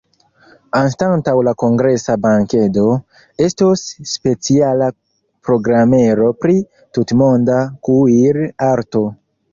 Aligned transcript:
Anstataŭ 0.77 1.33
la 1.47 1.51
kongresa 1.63 2.15
bankedo, 2.23 2.85
estos 3.47 3.83
speciala 4.13 4.87
programero 5.51 6.31
pri 6.47 6.57
tutmonda 6.99 7.59
kuir-arto. 7.91 9.05